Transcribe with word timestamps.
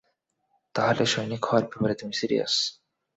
তাহলে, 0.75 1.03
সৈনিক 1.05 1.41
হওয়ার 1.45 1.65
ব্যাপারে 1.65 1.95
তুমি 1.95 2.13
সিরিয়াস? 2.13 2.53